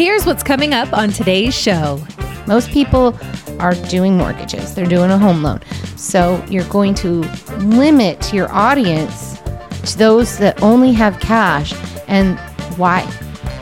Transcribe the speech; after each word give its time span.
Here's 0.00 0.24
what's 0.24 0.42
coming 0.42 0.72
up 0.72 0.94
on 0.94 1.10
today's 1.10 1.54
show. 1.54 2.02
Most 2.46 2.70
people 2.70 3.14
are 3.58 3.74
doing 3.90 4.16
mortgages, 4.16 4.74
they're 4.74 4.86
doing 4.86 5.10
a 5.10 5.18
home 5.18 5.42
loan. 5.42 5.60
So 5.96 6.42
you're 6.48 6.64
going 6.70 6.94
to 6.94 7.20
limit 7.58 8.32
your 8.32 8.50
audience 8.50 9.38
to 9.84 9.98
those 9.98 10.38
that 10.38 10.62
only 10.62 10.94
have 10.94 11.20
cash. 11.20 11.74
And 12.08 12.38
why? 12.78 13.02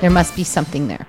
There 0.01 0.11
must 0.11 0.37
be 0.37 0.45
something 0.45 0.87
there. 0.87 1.09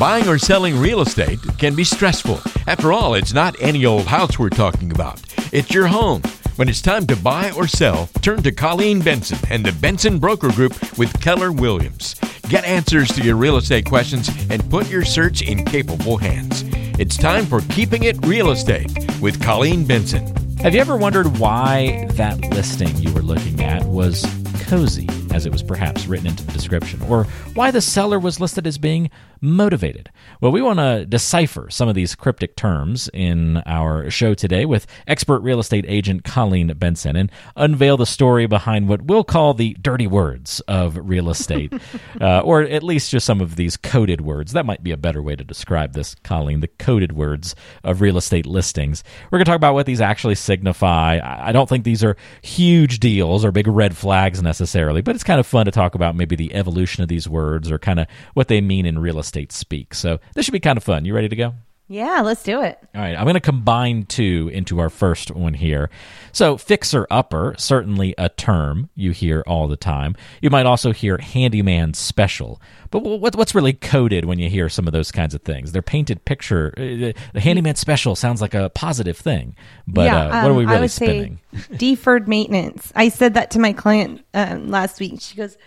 Buying 0.00 0.26
or 0.26 0.36
selling 0.36 0.80
real 0.80 1.00
estate 1.02 1.38
can 1.58 1.76
be 1.76 1.84
stressful. 1.84 2.40
After 2.66 2.92
all, 2.92 3.14
it's 3.14 3.32
not 3.32 3.54
any 3.60 3.86
old 3.86 4.06
house 4.06 4.36
we're 4.36 4.48
talking 4.48 4.90
about, 4.90 5.22
it's 5.52 5.72
your 5.72 5.86
home. 5.86 6.22
When 6.56 6.68
it's 6.68 6.82
time 6.82 7.06
to 7.06 7.14
buy 7.14 7.52
or 7.52 7.68
sell, 7.68 8.08
turn 8.20 8.42
to 8.42 8.50
Colleen 8.50 9.00
Benson 9.00 9.38
and 9.48 9.64
the 9.64 9.72
Benson 9.80 10.18
Broker 10.18 10.50
Group 10.50 10.98
with 10.98 11.20
Keller 11.20 11.52
Williams. 11.52 12.16
Get 12.52 12.66
answers 12.66 13.08
to 13.12 13.22
your 13.22 13.36
real 13.36 13.56
estate 13.56 13.86
questions 13.86 14.28
and 14.50 14.68
put 14.68 14.90
your 14.90 15.06
search 15.06 15.40
in 15.40 15.64
capable 15.64 16.18
hands. 16.18 16.64
It's 16.98 17.16
time 17.16 17.46
for 17.46 17.62
Keeping 17.70 18.02
It 18.02 18.26
Real 18.26 18.50
Estate 18.50 18.92
with 19.22 19.42
Colleen 19.42 19.86
Benson. 19.86 20.26
Have 20.58 20.74
you 20.74 20.80
ever 20.82 20.94
wondered 20.94 21.38
why 21.38 22.06
that 22.10 22.38
listing 22.50 22.94
you 22.98 23.10
were 23.14 23.22
looking 23.22 23.62
at 23.62 23.86
was 23.86 24.26
cozy, 24.64 25.06
as 25.32 25.46
it 25.46 25.52
was 25.52 25.62
perhaps 25.62 26.06
written 26.06 26.26
into 26.26 26.44
the 26.44 26.52
description, 26.52 27.00
or 27.02 27.24
why 27.54 27.70
the 27.70 27.80
seller 27.80 28.18
was 28.18 28.40
listed 28.40 28.66
as 28.66 28.78
being 28.78 29.10
motivated? 29.40 30.10
Well, 30.40 30.52
we 30.52 30.62
want 30.62 30.78
to 30.78 31.04
decipher 31.04 31.68
some 31.70 31.88
of 31.88 31.94
these 31.94 32.14
cryptic 32.14 32.56
terms 32.56 33.10
in 33.12 33.58
our 33.66 34.08
show 34.10 34.34
today 34.34 34.64
with 34.64 34.86
expert 35.06 35.40
real 35.40 35.58
estate 35.58 35.84
agent 35.88 36.24
Colleen 36.24 36.72
Benson 36.74 37.16
and 37.16 37.30
unveil 37.56 37.96
the 37.96 38.06
story 38.06 38.46
behind 38.46 38.88
what 38.88 39.02
we'll 39.02 39.24
call 39.24 39.54
the 39.54 39.74
dirty 39.80 40.06
words 40.06 40.60
of 40.68 40.96
real 40.96 41.28
estate, 41.28 41.72
uh, 42.20 42.40
or 42.40 42.62
at 42.62 42.82
least 42.82 43.10
just 43.10 43.26
some 43.26 43.40
of 43.40 43.56
these 43.56 43.76
coded 43.76 44.20
words. 44.20 44.52
That 44.52 44.66
might 44.66 44.82
be 44.82 44.92
a 44.92 44.96
better 44.96 45.22
way 45.22 45.34
to 45.36 45.44
describe 45.44 45.92
this, 45.92 46.14
Colleen, 46.22 46.60
the 46.60 46.68
coded 46.68 47.12
words 47.12 47.54
of 47.82 48.00
real 48.00 48.16
estate 48.16 48.46
listings. 48.46 49.02
We're 49.30 49.38
going 49.38 49.44
to 49.44 49.50
talk 49.50 49.56
about 49.56 49.74
what 49.74 49.86
these 49.86 50.00
actually 50.00 50.36
signify. 50.36 51.20
I 51.22 51.52
don't 51.52 51.68
think 51.68 51.84
these 51.84 52.04
are 52.04 52.16
huge 52.42 53.00
deals 53.00 53.44
or 53.44 53.50
big 53.50 53.66
red 53.66 53.96
flags 53.96 54.42
necessarily, 54.42 55.02
but 55.02 55.16
it's 55.22 55.26
kind 55.28 55.38
of 55.38 55.46
fun 55.46 55.66
to 55.66 55.70
talk 55.70 55.94
about 55.94 56.16
maybe 56.16 56.34
the 56.34 56.52
evolution 56.52 57.00
of 57.04 57.08
these 57.08 57.28
words 57.28 57.70
or 57.70 57.78
kind 57.78 58.00
of 58.00 58.08
what 58.34 58.48
they 58.48 58.60
mean 58.60 58.86
in 58.86 58.98
real 58.98 59.20
estate 59.20 59.52
speak. 59.52 59.94
So 59.94 60.18
this 60.34 60.44
should 60.44 60.50
be 60.50 60.58
kind 60.58 60.76
of 60.76 60.82
fun. 60.82 61.04
You 61.04 61.14
ready 61.14 61.28
to 61.28 61.36
go? 61.36 61.54
Yeah, 61.88 62.20
let's 62.22 62.42
do 62.42 62.62
it. 62.62 62.78
All 62.94 63.00
right, 63.02 63.14
I'm 63.14 63.24
going 63.24 63.34
to 63.34 63.40
combine 63.40 64.06
two 64.06 64.48
into 64.52 64.78
our 64.78 64.88
first 64.88 65.30
one 65.30 65.52
here. 65.52 65.90
So, 66.30 66.56
fixer 66.56 67.06
upper, 67.10 67.54
certainly 67.58 68.14
a 68.16 68.30
term 68.30 68.88
you 68.94 69.10
hear 69.10 69.42
all 69.46 69.68
the 69.68 69.76
time. 69.76 70.16
You 70.40 70.48
might 70.48 70.64
also 70.64 70.92
hear 70.92 71.18
handyman 71.18 71.92
special. 71.92 72.62
But 72.90 73.00
what's 73.00 73.54
really 73.54 73.72
coded 73.72 74.24
when 74.24 74.38
you 74.38 74.48
hear 74.48 74.68
some 74.68 74.86
of 74.86 74.92
those 74.92 75.10
kinds 75.10 75.34
of 75.34 75.42
things? 75.42 75.72
Their 75.72 75.82
painted 75.82 76.24
picture, 76.24 76.72
uh, 76.76 77.12
the 77.34 77.40
handyman 77.40 77.74
special 77.74 78.14
sounds 78.16 78.40
like 78.40 78.54
a 78.54 78.70
positive 78.70 79.18
thing. 79.18 79.56
But 79.86 80.04
yeah, 80.04 80.28
uh, 80.28 80.42
what 80.42 80.50
are 80.50 80.54
we 80.54 80.64
um, 80.64 80.70
really 80.70 80.88
spinning? 80.88 81.40
Deferred 81.76 82.28
maintenance. 82.28 82.92
I 82.94 83.08
said 83.08 83.34
that 83.34 83.50
to 83.50 83.58
my 83.58 83.72
client 83.72 84.24
um, 84.34 84.70
last 84.70 85.00
week. 85.00 85.20
She 85.20 85.36
goes, 85.36 85.58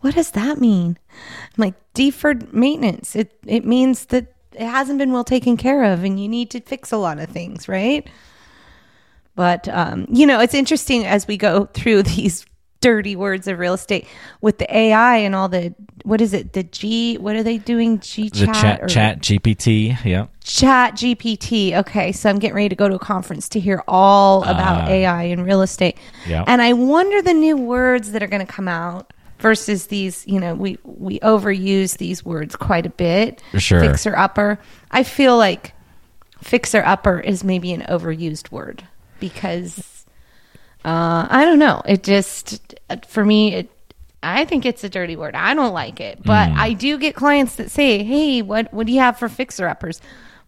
"What 0.00 0.14
does 0.14 0.32
that 0.32 0.60
mean?" 0.60 0.98
I'm 1.56 1.64
like, 1.64 1.74
"Deferred 1.94 2.52
maintenance. 2.52 3.16
It 3.16 3.32
it 3.46 3.64
means 3.64 4.06
that 4.06 4.32
it 4.54 4.66
hasn't 4.66 4.98
been 4.98 5.12
well 5.12 5.24
taken 5.24 5.56
care 5.56 5.84
of 5.84 6.04
and 6.04 6.20
you 6.20 6.28
need 6.28 6.50
to 6.50 6.60
fix 6.60 6.92
a 6.92 6.96
lot 6.96 7.18
of 7.18 7.28
things, 7.28 7.68
right? 7.68 8.08
But 9.34 9.68
um, 9.68 10.06
you 10.10 10.26
know, 10.26 10.40
it's 10.40 10.54
interesting 10.54 11.04
as 11.06 11.26
we 11.26 11.36
go 11.36 11.66
through 11.66 12.02
these 12.14 12.44
dirty 12.80 13.14
words 13.14 13.46
of 13.46 13.60
real 13.60 13.74
estate 13.74 14.04
with 14.40 14.58
the 14.58 14.76
AI 14.76 15.16
and 15.18 15.36
all 15.36 15.48
the 15.48 15.72
what 16.02 16.20
is 16.20 16.34
it? 16.34 16.52
The 16.52 16.64
G 16.64 17.16
what 17.16 17.36
are 17.36 17.42
they 17.44 17.56
doing? 17.58 18.00
G 18.00 18.28
The 18.28 18.46
chat 18.46 18.88
chat, 18.88 19.20
GPT, 19.20 20.04
yeah. 20.04 20.26
chat 20.42 20.94
GPT. 20.96 21.74
Okay, 21.78 22.10
so 22.10 22.28
I'm 22.28 22.40
getting 22.40 22.56
ready 22.56 22.68
to 22.70 22.74
go 22.74 22.88
to 22.88 22.96
a 22.96 22.98
conference 22.98 23.48
to 23.50 23.60
hear 23.60 23.84
all 23.86 24.42
about 24.42 24.82
Ah. 24.82 24.88
AI 24.88 25.22
and 25.24 25.46
real 25.46 25.62
estate. 25.62 25.96
Yeah. 26.26 26.42
And 26.48 26.60
I 26.60 26.72
wonder 26.72 27.22
the 27.22 27.32
new 27.34 27.56
words 27.56 28.10
that 28.12 28.22
are 28.22 28.26
going 28.26 28.44
to 28.44 28.52
come 28.52 28.66
out 28.66 29.12
versus 29.42 29.88
these, 29.88 30.26
you 30.26 30.40
know, 30.40 30.54
we 30.54 30.78
we 30.84 31.18
overuse 31.20 31.98
these 31.98 32.24
words 32.24 32.56
quite 32.56 32.86
a 32.86 32.90
bit. 32.90 33.42
Sure. 33.58 33.80
Fixer 33.80 34.16
upper. 34.16 34.58
I 34.90 35.02
feel 35.02 35.36
like 35.36 35.74
fixer 36.40 36.82
upper 36.84 37.20
is 37.20 37.44
maybe 37.44 37.72
an 37.72 37.82
overused 37.82 38.50
word 38.50 38.86
because 39.20 40.06
uh 40.84 41.26
I 41.28 41.44
don't 41.44 41.58
know. 41.58 41.82
It 41.84 42.02
just 42.02 42.74
for 43.06 43.24
me 43.24 43.54
it 43.54 43.70
I 44.22 44.44
think 44.44 44.64
it's 44.64 44.84
a 44.84 44.88
dirty 44.88 45.16
word. 45.16 45.34
I 45.34 45.52
don't 45.54 45.74
like 45.74 46.00
it. 46.00 46.22
But 46.24 46.50
Mm. 46.50 46.56
I 46.56 46.72
do 46.74 46.96
get 46.96 47.16
clients 47.16 47.56
that 47.56 47.70
say, 47.72 48.04
"Hey, 48.04 48.40
what 48.40 48.72
what 48.72 48.86
do 48.86 48.92
you 48.92 49.00
have 49.00 49.18
for 49.18 49.28
fixer 49.28 49.66
uppers?" 49.68 50.00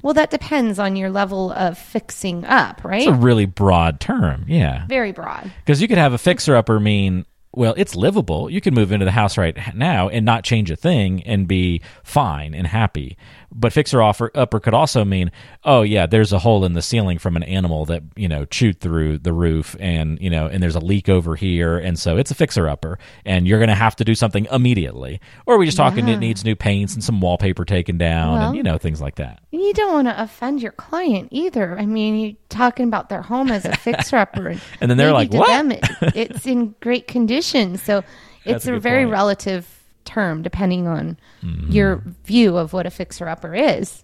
Well, 0.03 0.15
that 0.15 0.31
depends 0.31 0.78
on 0.78 0.97
your 0.97 1.11
level 1.11 1.50
of 1.50 1.78
fixing 1.78 2.44
up, 2.44 2.84
right? 2.84 3.00
It's 3.09 3.11
a 3.11 3.15
really 3.15 3.47
broad 3.47 4.00
term, 4.00 4.44
yeah. 4.47 4.87
Very 4.87 5.12
broad. 5.12 5.50
Because 5.65 5.81
you 5.81 5.88
could 5.88 5.97
have 5.97 6.12
a 6.12 6.19
fixer 6.19 6.55
upper 6.56 6.78
mean, 6.78 7.25
well, 7.56 7.75
it's 7.76 7.94
livable. 7.94 8.50
You 8.50 8.60
can 8.60 8.75
move 8.75 8.92
into 8.92 9.04
the 9.04 9.12
house 9.12 9.38
right 9.38 9.56
now 9.75 10.09
and 10.09 10.25
not 10.25 10.44
change 10.44 10.70
a 10.70 10.76
thing 10.76 11.22
and 11.25 11.48
be 11.48 11.81
fine 12.03 12.54
and 12.54 12.66
happy. 12.66 13.16
But 13.56 13.72
fixer 13.72 14.03
offer 14.03 14.31
upper 14.34 14.59
could 14.59 14.75
also 14.75 15.04
mean, 15.04 15.31
oh 15.62 15.82
yeah, 15.82 16.06
there's 16.06 16.32
a 16.32 16.41
hole 16.41 16.65
in 16.65 16.72
the 16.72 16.82
ceiling 16.82 17.19
from 17.19 17.37
an 17.37 17.44
animal 17.44 17.84
that 17.87 18.03
you 18.16 18.28
know 18.28 18.44
chewed 18.47 18.81
through 18.81 19.19
the 19.19 19.32
roof, 19.32 19.76
and 19.78 20.20
you 20.20 20.28
know, 20.28 20.47
and 20.47 20.62
there's 20.62 20.75
a 20.75 20.81
leak 20.81 21.09
over 21.09 21.37
here, 21.37 21.78
and 21.78 21.98
so 21.98 22.16
it's 22.16 22.31
a 22.31 22.34
fixer 22.34 22.69
upper, 22.69 22.98
and 23.25 23.47
you're 23.47 23.60
going 23.60 23.69
to 23.69 23.75
have 23.75 23.94
to 23.97 24.04
do 24.04 24.14
something 24.14 24.47
immediately. 24.50 25.20
Or 25.47 25.54
are 25.54 25.59
we 25.59 25.66
just 25.66 25.76
talking 25.76 26.09
it 26.09 26.19
needs 26.19 26.44
new 26.44 26.56
paints 26.56 26.94
and 26.94 27.04
some 27.04 27.20
wallpaper 27.20 27.64
taken 27.64 27.97
down, 27.97 28.32
Well- 28.38 28.48
and 28.48 28.56
you 28.56 28.62
know 28.62 28.76
things 28.78 29.00
like 29.00 29.14
that. 29.16 29.41
You 29.53 29.72
don't 29.72 29.93
want 29.93 30.09
to 30.09 30.20
offend 30.22 30.60
your 30.60 30.72
client 30.72 31.28
either. 31.31 31.78
I 31.78 31.87
mean, 31.87 32.16
you're 32.19 32.37
talking 32.48 32.88
about 32.88 33.09
their 33.09 33.22
home 33.22 33.50
as 33.50 33.64
a 33.64 33.76
fixer 33.76 34.16
upper, 34.16 34.56
And 34.81 34.91
then 34.91 34.98
they're 34.98 35.12
like, 35.12 35.32
"What?" 35.32 35.47
Them, 35.47 35.70
it, 35.72 35.84
it's 36.14 36.47
in 36.47 36.75
great 36.81 37.06
condition, 37.06 37.78
so 37.78 38.03
it's 38.44 38.66
a 38.66 38.75
a, 38.75 38.81
very 38.81 39.04
point. 39.04 39.12
relative 39.12 39.74
term 40.04 40.42
depending 40.42 40.87
on 40.87 41.16
Mm-hmm. 41.42 41.72
your 41.72 42.03
view 42.25 42.56
of 42.56 42.72
what 42.72 42.87
a 42.87 42.91
fixer 42.91 43.28
upper 43.28 43.54
is. 43.54 44.03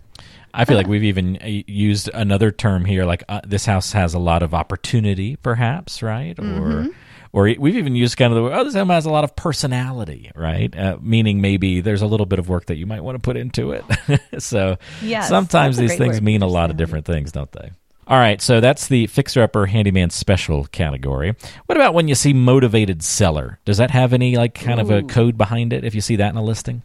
I 0.53 0.65
feel 0.65 0.77
like 0.77 0.88
we've 0.88 1.05
even 1.05 1.37
uh, 1.41 1.47
used 1.66 2.11
another 2.12 2.50
term 2.50 2.84
here, 2.84 3.05
like 3.05 3.22
uh, 3.28 3.41
this 3.47 3.65
house 3.65 3.93
has 3.93 4.15
a 4.15 4.19
lot 4.19 4.43
of 4.43 4.53
opportunity, 4.53 5.37
perhaps, 5.37 6.03
right? 6.03 6.37
Or, 6.39 6.89
or 7.33 7.44
we've 7.59 7.77
even 7.77 7.94
used 7.94 8.16
kind 8.16 8.33
of 8.33 8.43
the 8.44 8.59
oh, 8.59 8.65
this 8.65 8.75
home 8.75 8.89
has 8.91 9.06
a 9.06 9.10
lot 9.10 9.22
of 9.25 9.37
personality, 9.37 10.31
right? 10.34 10.77
Uh, 10.77 10.99
meaning 11.00 11.41
maybe 11.41 11.81
there's 11.81 12.03
a 12.03 12.06
little 12.06 12.27
bit 12.27 12.39
of 12.41 12.49
work 12.49 12.66
that 12.66 12.77
you 12.77 12.84
might 12.87 13.03
want 13.03 13.15
to 13.15 13.21
put 13.22 13.37
into 13.37 13.71
it. 13.71 13.84
so 14.43 14.77
Yes, 15.00 15.28
sometimes 15.28 15.77
these 15.77 15.97
things 15.97 16.16
word, 16.16 16.22
mean 16.25 16.43
a 16.43 16.49
lot 16.49 16.71
of 16.71 16.77
different 16.77 17.06
things, 17.06 17.31
don't 17.33 17.50
they? 17.53 17.71
All 18.10 18.19
right, 18.19 18.43
so 18.43 18.60
that's 18.60 18.88
the 18.88 19.06
fixer 19.06 19.41
upper 19.41 19.66
handyman 19.66 20.10
special 20.10 20.65
category. 20.66 21.37
What 21.66 21.78
about 21.78 21.94
when 21.94 22.09
you 22.09 22.16
see 22.16 22.32
motivated 22.32 23.04
seller? 23.04 23.60
Does 23.65 23.78
that 23.78 23.93
have 23.93 24.12
any 24.12 24.37
like 24.37 24.54
kind 24.54 24.81
of 24.81 24.91
a 24.91 25.03
code 25.03 25.38
behind 25.38 25.72
it 25.72 25.84
if 25.84 25.94
you 25.94 26.00
see 26.00 26.16
that 26.16 26.31
in 26.31 26.37
a 26.37 26.43
listing? 26.43 26.82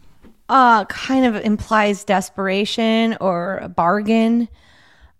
uh 0.48 0.84
kind 0.84 1.24
of 1.24 1.36
implies 1.44 2.04
desperation 2.04 3.16
or 3.20 3.58
a 3.58 3.68
bargain 3.68 4.48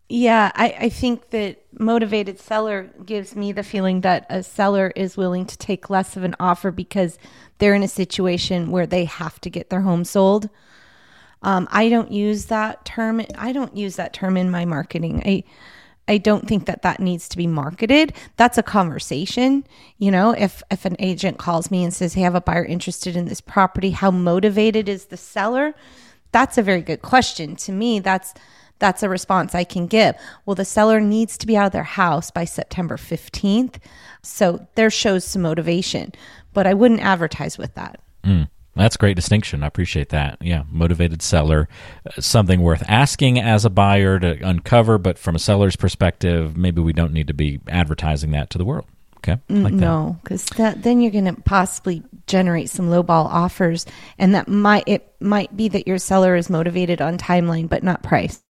yeah 0.08 0.52
I, 0.54 0.76
I 0.82 0.88
think 0.88 1.30
that 1.30 1.64
motivated 1.78 2.38
seller 2.38 2.90
gives 3.04 3.34
me 3.34 3.52
the 3.52 3.64
feeling 3.64 4.02
that 4.02 4.26
a 4.30 4.42
seller 4.42 4.92
is 4.94 5.16
willing 5.16 5.46
to 5.46 5.58
take 5.58 5.90
less 5.90 6.16
of 6.16 6.22
an 6.22 6.36
offer 6.38 6.70
because 6.70 7.18
they're 7.58 7.74
in 7.74 7.82
a 7.82 7.88
situation 7.88 8.70
where 8.70 8.86
they 8.86 9.04
have 9.04 9.40
to 9.40 9.50
get 9.50 9.68
their 9.68 9.80
home 9.80 10.04
sold 10.04 10.48
um, 11.42 11.66
i 11.72 11.88
don't 11.88 12.12
use 12.12 12.46
that 12.46 12.84
term 12.84 13.20
i 13.36 13.52
don't 13.52 13.76
use 13.76 13.96
that 13.96 14.12
term 14.12 14.36
in 14.36 14.48
my 14.48 14.64
marketing 14.64 15.20
i 15.26 15.42
I 16.08 16.18
don't 16.18 16.46
think 16.46 16.66
that 16.66 16.82
that 16.82 17.00
needs 17.00 17.28
to 17.30 17.36
be 17.36 17.46
marketed. 17.46 18.12
That's 18.36 18.58
a 18.58 18.62
conversation. 18.62 19.64
You 19.98 20.10
know, 20.10 20.30
if 20.30 20.62
if 20.70 20.84
an 20.84 20.96
agent 20.98 21.38
calls 21.38 21.70
me 21.70 21.82
and 21.82 21.92
says, 21.92 22.14
"Hey, 22.14 22.22
I 22.22 22.24
have 22.24 22.34
a 22.34 22.40
buyer 22.40 22.64
interested 22.64 23.16
in 23.16 23.26
this 23.26 23.40
property. 23.40 23.90
How 23.90 24.10
motivated 24.10 24.88
is 24.88 25.06
the 25.06 25.16
seller?" 25.16 25.74
That's 26.32 26.58
a 26.58 26.62
very 26.62 26.82
good 26.82 27.02
question. 27.02 27.56
To 27.56 27.72
me, 27.72 27.98
that's 27.98 28.34
that's 28.78 29.02
a 29.02 29.08
response 29.08 29.54
I 29.54 29.64
can 29.64 29.86
give. 29.86 30.14
Well, 30.44 30.54
the 30.54 30.64
seller 30.64 31.00
needs 31.00 31.38
to 31.38 31.46
be 31.46 31.56
out 31.56 31.66
of 31.66 31.72
their 31.72 31.82
house 31.82 32.30
by 32.30 32.44
September 32.44 32.96
15th. 32.96 33.76
So 34.22 34.66
there 34.74 34.90
shows 34.90 35.24
some 35.24 35.42
motivation, 35.42 36.12
but 36.52 36.66
I 36.66 36.74
wouldn't 36.74 37.00
advertise 37.00 37.56
with 37.56 37.74
that. 37.74 38.00
Hmm. 38.22 38.42
That's 38.76 38.96
a 38.96 38.98
great 38.98 39.16
distinction. 39.16 39.62
I 39.62 39.66
appreciate 39.66 40.10
that. 40.10 40.38
Yeah, 40.40 40.64
motivated 40.70 41.22
seller, 41.22 41.68
uh, 42.06 42.20
something 42.20 42.60
worth 42.60 42.84
asking 42.88 43.40
as 43.40 43.64
a 43.64 43.70
buyer 43.70 44.18
to 44.18 44.38
uncover, 44.46 44.98
but 44.98 45.18
from 45.18 45.34
a 45.34 45.38
seller's 45.38 45.76
perspective, 45.76 46.56
maybe 46.56 46.82
we 46.82 46.92
don't 46.92 47.12
need 47.12 47.28
to 47.28 47.34
be 47.34 47.60
advertising 47.68 48.32
that 48.32 48.50
to 48.50 48.58
the 48.58 48.64
world. 48.64 48.86
Okay, 49.18 49.40
like 49.48 49.72
no, 49.72 50.18
because 50.22 50.44
that, 50.56 50.82
then 50.82 51.00
you're 51.00 51.10
going 51.10 51.24
to 51.24 51.40
possibly 51.42 52.02
generate 52.26 52.70
some 52.70 52.90
lowball 52.90 53.24
offers, 53.24 53.86
and 54.18 54.34
that 54.34 54.46
might 54.46 54.84
it 54.86 55.14
might 55.20 55.56
be 55.56 55.68
that 55.68 55.88
your 55.88 55.98
seller 55.98 56.36
is 56.36 56.48
motivated 56.50 57.00
on 57.00 57.18
timeline 57.18 57.68
but 57.68 57.82
not 57.82 58.02
price. 58.02 58.42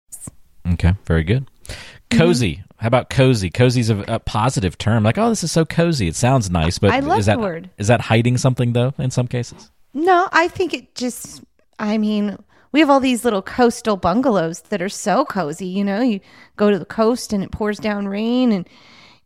Okay, 0.73 0.95
very 1.07 1.23
good. 1.23 1.49
Cozy. 2.11 2.63
How 2.79 2.89
about 2.89 3.09
cozy? 3.09 3.49
Cozy's 3.49 3.89
a, 3.89 4.05
a 4.07 4.19
positive 4.19 4.77
term. 4.77 5.03
Like, 5.03 5.17
oh, 5.17 5.31
this 5.31 5.43
is 5.43 5.51
so 5.51 5.65
cozy. 5.65 6.09
It 6.09 6.17
sounds 6.17 6.51
nice, 6.51 6.79
but 6.79 6.91
I 6.91 7.01
love 7.01 7.21
is 7.21 7.27
that 7.27 7.37
the 7.37 7.43
word. 7.43 7.71
is 7.79 7.89
that 7.89 8.03
hiding 8.03 8.37
something 8.37 8.75
though? 8.75 8.93
In 8.99 9.11
some 9.11 9.29
cases, 9.29 9.71
No, 9.97 10.29
I 10.31 10.49
think 10.49 10.75
it 10.75 10.95
just. 10.95 11.43
I 11.79 11.97
mean, 11.97 12.37
we 12.71 12.81
have 12.81 12.91
all 12.91 13.01
these 13.01 13.25
little 13.25 13.41
coastal 13.41 13.97
bungalows 13.97 14.61
that 14.69 14.83
are 14.83 14.91
so 14.91 15.25
cozy. 15.25 15.67
You 15.67 15.85
know, 15.85 16.03
you 16.03 16.21
go 16.57 16.71
to 16.71 16.79
the 16.79 16.85
coast 16.85 17.33
and 17.33 17.43
it 17.43 17.51
pours 17.51 17.79
down 17.79 18.07
rain 18.07 18.53
and 18.53 18.69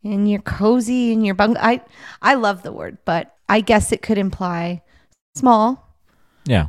and 0.05 0.31
you're 0.31 0.41
cozy 0.41 1.11
in 1.11 1.25
your 1.25 1.35
bungalow. 1.35 1.65
I 1.65 1.81
I 2.23 2.35
love 2.35 2.63
the 2.63 2.73
word, 2.73 2.99
but 3.05 3.35
I 3.49 3.63
guess 3.63 3.91
it 3.91 4.01
could 4.01 4.17
imply 4.17 4.83
small. 5.35 5.93
Yeah. 6.45 6.69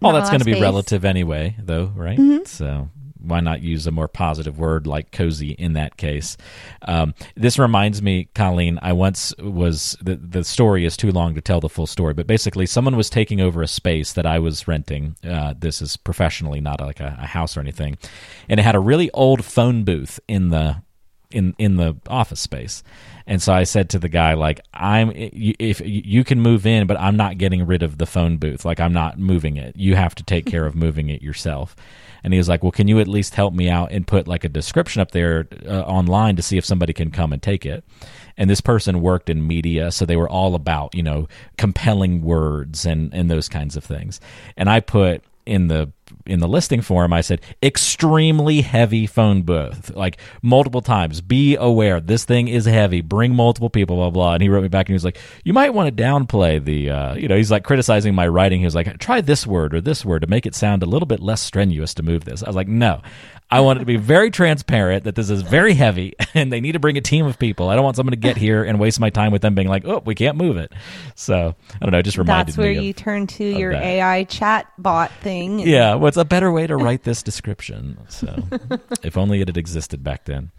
Well, 0.00 0.14
that's 0.14 0.30
going 0.30 0.40
to 0.40 0.46
be 0.46 0.58
relative 0.58 1.04
anyway, 1.04 1.56
though, 1.62 1.92
right? 1.94 2.18
Mm-hmm. 2.18 2.44
So 2.46 2.88
why 3.24 3.40
not 3.40 3.62
use 3.62 3.86
a 3.86 3.90
more 3.90 4.08
positive 4.08 4.58
word 4.58 4.86
like 4.86 5.10
cozy 5.10 5.52
in 5.52 5.72
that 5.74 5.96
case? 5.96 6.36
Um, 6.82 7.14
this 7.34 7.58
reminds 7.58 8.02
me, 8.02 8.28
Colleen. 8.34 8.78
I 8.82 8.92
once 8.92 9.34
was 9.38 9.96
the 10.02 10.16
the 10.16 10.44
story 10.44 10.84
is 10.84 10.96
too 10.96 11.10
long 11.10 11.34
to 11.34 11.40
tell 11.40 11.60
the 11.60 11.68
full 11.68 11.86
story, 11.86 12.14
but 12.14 12.26
basically, 12.26 12.66
someone 12.66 12.96
was 12.96 13.10
taking 13.10 13.40
over 13.40 13.62
a 13.62 13.68
space 13.68 14.12
that 14.12 14.26
I 14.26 14.38
was 14.38 14.68
renting. 14.68 15.16
Uh, 15.24 15.54
this 15.58 15.82
is 15.82 15.96
professionally, 15.96 16.60
not 16.60 16.80
like 16.80 17.00
a, 17.00 17.16
a 17.20 17.26
house 17.26 17.56
or 17.56 17.60
anything, 17.60 17.96
and 18.48 18.60
it 18.60 18.62
had 18.62 18.74
a 18.74 18.80
really 18.80 19.10
old 19.12 19.44
phone 19.44 19.84
booth 19.84 20.20
in 20.28 20.50
the 20.50 20.82
in 21.34 21.54
in 21.58 21.76
the 21.76 21.96
office 22.08 22.40
space. 22.40 22.82
And 23.26 23.42
so 23.42 23.52
I 23.52 23.64
said 23.64 23.90
to 23.90 23.98
the 23.98 24.08
guy 24.08 24.34
like 24.34 24.60
I'm 24.72 25.10
if 25.14 25.80
you 25.84 26.24
can 26.24 26.40
move 26.40 26.66
in 26.66 26.86
but 26.86 26.98
I'm 26.98 27.16
not 27.16 27.38
getting 27.38 27.66
rid 27.66 27.82
of 27.82 27.98
the 27.98 28.06
phone 28.06 28.38
booth. 28.38 28.64
Like 28.64 28.80
I'm 28.80 28.92
not 28.92 29.18
moving 29.18 29.56
it. 29.56 29.76
You 29.76 29.96
have 29.96 30.14
to 30.16 30.22
take 30.22 30.46
care 30.46 30.64
of 30.64 30.74
moving 30.74 31.10
it 31.10 31.22
yourself. 31.22 31.74
And 32.22 32.32
he 32.32 32.38
was 32.38 32.48
like, 32.48 32.62
"Well, 32.62 32.72
can 32.72 32.88
you 32.88 33.00
at 33.00 33.08
least 33.08 33.34
help 33.34 33.52
me 33.52 33.68
out 33.68 33.92
and 33.92 34.06
put 34.06 34.26
like 34.26 34.44
a 34.44 34.48
description 34.48 35.02
up 35.02 35.10
there 35.10 35.46
uh, 35.66 35.80
online 35.82 36.36
to 36.36 36.42
see 36.42 36.56
if 36.56 36.64
somebody 36.64 36.94
can 36.94 37.10
come 37.10 37.34
and 37.34 37.42
take 37.42 37.66
it?" 37.66 37.84
And 38.38 38.48
this 38.48 38.62
person 38.62 39.02
worked 39.02 39.28
in 39.28 39.46
media, 39.46 39.92
so 39.92 40.06
they 40.06 40.16
were 40.16 40.28
all 40.28 40.54
about, 40.54 40.94
you 40.94 41.02
know, 41.02 41.28
compelling 41.58 42.22
words 42.22 42.86
and 42.86 43.12
and 43.12 43.30
those 43.30 43.50
kinds 43.50 43.76
of 43.76 43.84
things. 43.84 44.20
And 44.56 44.70
I 44.70 44.80
put 44.80 45.22
in 45.44 45.68
the 45.68 45.92
in 46.26 46.40
the 46.40 46.48
listing 46.48 46.80
form 46.80 47.12
I 47.12 47.20
said 47.20 47.40
extremely 47.62 48.60
heavy 48.62 49.06
phone 49.06 49.42
booth. 49.42 49.90
Like 49.94 50.18
multiple 50.42 50.80
times. 50.80 51.20
Be 51.20 51.56
aware 51.56 52.00
this 52.00 52.24
thing 52.24 52.48
is 52.48 52.64
heavy. 52.66 53.00
Bring 53.00 53.34
multiple 53.34 53.70
people 53.70 53.96
blah 53.96 54.10
blah. 54.10 54.34
And 54.34 54.42
he 54.42 54.48
wrote 54.48 54.62
me 54.62 54.68
back 54.68 54.86
and 54.86 54.90
he 54.90 54.94
was 54.94 55.04
like 55.04 55.18
you 55.44 55.52
might 55.52 55.74
want 55.74 55.94
to 55.94 56.02
downplay 56.02 56.62
the 56.64 56.90
uh, 56.90 57.14
you 57.14 57.28
know 57.28 57.36
he's 57.36 57.50
like 57.50 57.64
criticizing 57.64 58.14
my 58.14 58.26
writing. 58.26 58.60
He 58.60 58.64
was 58.64 58.74
like 58.74 58.98
try 58.98 59.20
this 59.20 59.46
word 59.46 59.74
or 59.74 59.80
this 59.80 60.04
word 60.04 60.20
to 60.20 60.26
make 60.26 60.46
it 60.46 60.54
sound 60.54 60.82
a 60.82 60.86
little 60.86 61.06
bit 61.06 61.20
less 61.20 61.40
strenuous 61.40 61.94
to 61.94 62.02
move 62.02 62.24
this. 62.24 62.42
I 62.42 62.46
was 62.48 62.56
like 62.56 62.68
no. 62.68 63.02
I 63.50 63.60
want 63.60 63.76
it 63.76 63.80
to 63.80 63.86
be 63.86 63.98
very 63.98 64.30
transparent 64.30 65.04
that 65.04 65.14
this 65.14 65.28
is 65.30 65.42
very 65.42 65.74
heavy 65.74 66.14
and 66.34 66.50
they 66.52 66.60
need 66.60 66.72
to 66.72 66.78
bring 66.80 66.96
a 66.96 67.02
team 67.02 67.26
of 67.26 67.38
people. 67.38 67.68
I 67.68 67.74
don't 67.76 67.84
want 67.84 67.94
someone 67.94 68.12
to 68.12 68.16
get 68.16 68.36
here 68.38 68.64
and 68.64 68.80
waste 68.80 68.98
my 68.98 69.10
time 69.10 69.30
with 69.32 69.42
them 69.42 69.54
being 69.54 69.68
like 69.68 69.84
oh 69.86 70.02
we 70.04 70.14
can't 70.14 70.36
move 70.36 70.56
it. 70.56 70.72
So 71.14 71.54
I 71.74 71.78
don't 71.78 71.92
know 71.92 71.98
it 71.98 72.04
just 72.04 72.18
reminded 72.18 72.48
That's 72.48 72.58
where 72.58 72.72
me 72.72 72.78
of- 72.78 72.84
you 72.84 72.92
turn 72.94 73.26
to 73.28 73.44
your 73.44 73.72
that. 73.72 73.82
AI 73.82 74.24
chat 74.24 74.66
bot 74.78 75.10
thing. 75.20 75.60
and- 75.60 75.70
what's 75.98 76.16
a 76.16 76.24
better 76.24 76.50
way 76.52 76.66
to 76.66 76.76
write 76.76 77.04
this 77.04 77.22
description? 77.22 77.98
So, 78.08 78.36
if 79.02 79.16
only 79.16 79.40
it 79.40 79.48
had 79.48 79.56
existed 79.56 80.02
back 80.04 80.24
then. 80.24 80.50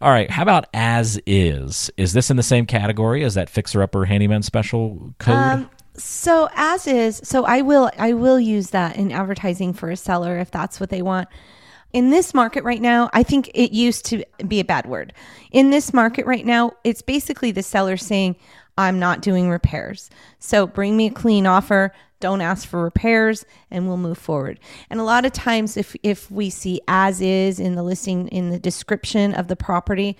All 0.00 0.10
right, 0.10 0.30
how 0.30 0.42
about 0.42 0.66
as 0.74 1.20
is? 1.26 1.90
Is 1.96 2.12
this 2.12 2.30
in 2.30 2.36
the 2.36 2.42
same 2.42 2.66
category 2.66 3.24
as 3.24 3.34
that 3.34 3.50
fixer 3.50 3.82
upper 3.82 4.04
handyman 4.04 4.42
special 4.42 5.14
code? 5.18 5.34
Um, 5.36 5.70
so 5.96 6.48
as 6.54 6.86
is, 6.86 7.20
so 7.24 7.44
I 7.44 7.62
will 7.62 7.90
I 7.98 8.12
will 8.14 8.40
use 8.40 8.70
that 8.70 8.96
in 8.96 9.12
advertising 9.12 9.72
for 9.72 9.90
a 9.90 9.96
seller 9.96 10.38
if 10.38 10.50
that's 10.50 10.80
what 10.80 10.90
they 10.90 11.02
want. 11.02 11.28
In 11.92 12.10
this 12.10 12.34
market 12.34 12.64
right 12.64 12.82
now, 12.82 13.08
I 13.12 13.22
think 13.22 13.50
it 13.54 13.70
used 13.70 14.04
to 14.06 14.24
be 14.48 14.58
a 14.58 14.64
bad 14.64 14.86
word. 14.86 15.12
In 15.52 15.70
this 15.70 15.94
market 15.94 16.26
right 16.26 16.44
now, 16.44 16.72
it's 16.82 17.02
basically 17.02 17.52
the 17.52 17.62
seller 17.62 17.96
saying, 17.96 18.34
I'm 18.76 18.98
not 18.98 19.22
doing 19.22 19.48
repairs. 19.48 20.10
So 20.40 20.66
bring 20.66 20.96
me 20.96 21.06
a 21.06 21.12
clean 21.12 21.46
offer, 21.46 21.92
don't 22.24 22.40
ask 22.40 22.66
for 22.66 22.82
repairs, 22.82 23.44
and 23.70 23.86
we'll 23.86 23.98
move 23.98 24.16
forward. 24.16 24.58
And 24.88 24.98
a 24.98 25.04
lot 25.04 25.26
of 25.26 25.32
times 25.32 25.76
if 25.76 25.94
if 26.02 26.30
we 26.30 26.48
see 26.48 26.80
as 26.88 27.20
is 27.20 27.60
in 27.60 27.74
the 27.74 27.82
listing 27.82 28.28
in 28.28 28.48
the 28.48 28.58
description 28.58 29.34
of 29.34 29.48
the 29.48 29.56
property, 29.56 30.16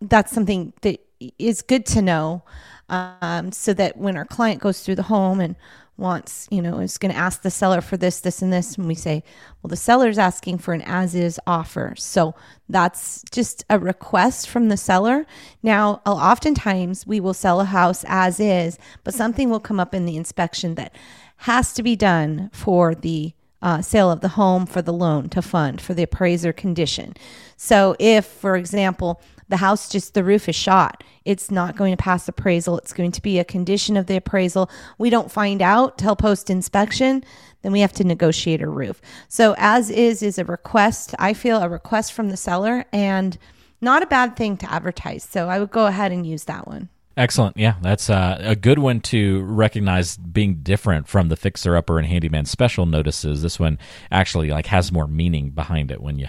that's 0.00 0.32
something 0.32 0.72
that 0.80 0.98
is 1.38 1.62
good 1.62 1.86
to 1.86 2.02
know 2.02 2.42
um, 2.88 3.52
so 3.52 3.72
that 3.74 3.96
when 3.96 4.16
our 4.16 4.24
client 4.24 4.60
goes 4.60 4.80
through 4.80 4.96
the 4.96 5.04
home 5.04 5.40
and 5.40 5.54
wants, 5.98 6.46
you 6.50 6.60
know, 6.60 6.78
is 6.78 6.98
going 6.98 7.12
to 7.12 7.18
ask 7.18 7.42
the 7.42 7.50
seller 7.50 7.80
for 7.80 7.96
this, 7.96 8.20
this, 8.20 8.42
and 8.42 8.52
this, 8.52 8.76
and 8.76 8.86
we 8.86 8.94
say, 8.94 9.22
well, 9.62 9.68
the 9.68 9.76
seller's 9.76 10.18
asking 10.18 10.58
for 10.58 10.74
an 10.74 10.82
as 10.82 11.14
is 11.14 11.40
offer. 11.46 11.94
So 11.96 12.34
that's 12.68 13.24
just 13.30 13.64
a 13.70 13.78
request 13.78 14.48
from 14.48 14.68
the 14.68 14.76
seller. 14.76 15.26
Now, 15.62 16.02
oftentimes 16.04 17.06
we 17.06 17.20
will 17.20 17.34
sell 17.34 17.60
a 17.60 17.64
house 17.64 18.04
as 18.08 18.40
is, 18.40 18.78
but 19.04 19.14
something 19.14 19.48
will 19.48 19.60
come 19.60 19.80
up 19.80 19.94
in 19.94 20.04
the 20.04 20.16
inspection 20.16 20.74
that 20.74 20.94
has 21.38 21.72
to 21.74 21.82
be 21.82 21.96
done 21.96 22.50
for 22.52 22.94
the 22.94 23.32
uh, 23.62 23.82
sale 23.82 24.10
of 24.10 24.20
the 24.20 24.28
home 24.28 24.66
for 24.66 24.82
the 24.82 24.92
loan 24.92 25.28
to 25.30 25.42
fund 25.42 25.80
for 25.80 25.94
the 25.94 26.02
appraiser 26.02 26.52
condition. 26.52 27.14
So, 27.56 27.96
if, 27.98 28.24
for 28.26 28.56
example, 28.56 29.20
the 29.48 29.56
house 29.56 29.88
just 29.88 30.14
the 30.14 30.24
roof 30.24 30.48
is 30.48 30.56
shot, 30.56 31.02
it's 31.24 31.50
not 31.50 31.76
going 31.76 31.96
to 31.96 32.02
pass 32.02 32.28
appraisal. 32.28 32.78
It's 32.78 32.92
going 32.92 33.12
to 33.12 33.22
be 33.22 33.38
a 33.38 33.44
condition 33.44 33.96
of 33.96 34.06
the 34.06 34.16
appraisal. 34.16 34.70
We 34.98 35.10
don't 35.10 35.30
find 35.30 35.62
out 35.62 35.98
till 35.98 36.16
post 36.16 36.50
inspection, 36.50 37.24
then 37.62 37.72
we 37.72 37.80
have 37.80 37.92
to 37.94 38.04
negotiate 38.04 38.62
a 38.62 38.68
roof. 38.68 39.00
So, 39.28 39.54
as 39.58 39.90
is 39.90 40.22
is 40.22 40.38
a 40.38 40.44
request. 40.44 41.14
I 41.18 41.32
feel 41.32 41.62
a 41.62 41.68
request 41.68 42.12
from 42.12 42.28
the 42.28 42.36
seller 42.36 42.84
and 42.92 43.38
not 43.80 44.02
a 44.02 44.06
bad 44.06 44.36
thing 44.36 44.56
to 44.58 44.70
advertise. 44.70 45.24
So, 45.24 45.48
I 45.48 45.58
would 45.58 45.70
go 45.70 45.86
ahead 45.86 46.12
and 46.12 46.26
use 46.26 46.44
that 46.44 46.68
one. 46.68 46.88
Excellent. 47.16 47.56
Yeah, 47.56 47.76
that's 47.80 48.10
uh, 48.10 48.38
a 48.40 48.54
good 48.54 48.78
one 48.78 49.00
to 49.00 49.42
recognize 49.42 50.18
being 50.18 50.56
different 50.56 51.08
from 51.08 51.28
the 51.28 51.36
fixer 51.36 51.74
upper 51.74 51.98
and 51.98 52.06
handyman 52.06 52.44
special 52.44 52.84
notices. 52.84 53.40
This 53.40 53.58
one 53.58 53.78
actually 54.10 54.50
like 54.50 54.66
has 54.66 54.92
more 54.92 55.06
meaning 55.06 55.50
behind 55.50 55.90
it 55.90 56.02
when 56.02 56.18
you 56.18 56.28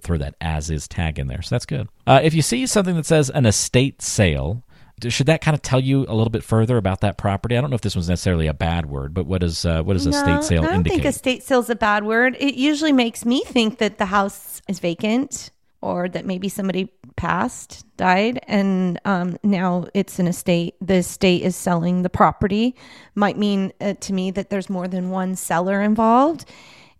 throw 0.00 0.16
that 0.18 0.34
as 0.40 0.70
is 0.70 0.88
tag 0.88 1.18
in 1.18 1.26
there. 1.26 1.42
So 1.42 1.54
that's 1.54 1.66
good. 1.66 1.88
Uh, 2.06 2.20
if 2.22 2.32
you 2.32 2.40
see 2.40 2.66
something 2.66 2.96
that 2.96 3.06
says 3.06 3.28
an 3.28 3.44
estate 3.44 4.00
sale, 4.00 4.64
should 5.08 5.26
that 5.26 5.40
kind 5.42 5.54
of 5.54 5.62
tell 5.62 5.80
you 5.80 6.06
a 6.08 6.14
little 6.14 6.30
bit 6.30 6.44
further 6.44 6.76
about 6.76 7.00
that 7.00 7.18
property? 7.18 7.56
I 7.56 7.60
don't 7.60 7.70
know 7.70 7.76
if 7.76 7.82
this 7.82 7.96
was 7.96 8.08
necessarily 8.08 8.46
a 8.46 8.54
bad 8.54 8.86
word, 8.86 9.12
but 9.12 9.26
what 9.26 9.40
does 9.42 9.66
uh, 9.66 9.82
what 9.82 9.94
does 9.94 10.06
estate 10.06 10.44
sale 10.44 10.62
I 10.62 10.66
don't 10.66 10.76
indicate? 10.76 10.96
think 10.96 11.06
estate 11.06 11.42
sale 11.42 11.60
is 11.60 11.68
a 11.70 11.74
bad 11.74 12.04
word. 12.04 12.36
It 12.38 12.54
usually 12.54 12.92
makes 12.92 13.24
me 13.24 13.42
think 13.44 13.78
that 13.78 13.98
the 13.98 14.06
house 14.06 14.62
is 14.68 14.78
vacant 14.78 15.50
or 15.80 16.08
that 16.08 16.24
maybe 16.24 16.48
somebody 16.48 16.90
passed, 17.16 17.84
died, 17.96 18.40
and 18.48 19.00
um, 19.04 19.38
now 19.42 19.86
it's 19.94 20.18
an 20.18 20.26
estate. 20.26 20.74
The 20.80 20.96
estate 20.96 21.42
is 21.42 21.56
selling 21.56 22.02
the 22.02 22.10
property. 22.10 22.74
Might 23.14 23.36
mean 23.36 23.72
uh, 23.80 23.94
to 24.00 24.12
me 24.12 24.30
that 24.32 24.50
there's 24.50 24.70
more 24.70 24.88
than 24.88 25.10
one 25.10 25.36
seller 25.36 25.80
involved 25.80 26.44